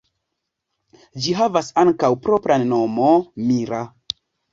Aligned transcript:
Ĝi 1.25 1.35
havas 1.39 1.69
ankaŭ 1.83 2.09
propran 2.23 2.65
nomo 2.71 3.11
"Mira". 3.51 3.83